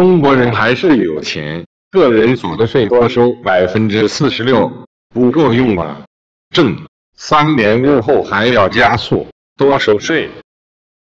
[0.00, 4.72] 中国人还是有钱，个人所得税多收百分之四十六，
[5.10, 6.00] 不够用啊！
[6.54, 6.74] 正
[7.18, 9.26] 三年过后还要加速
[9.58, 10.30] 多收税。